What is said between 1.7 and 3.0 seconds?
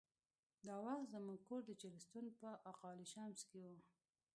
چهلستون په اقا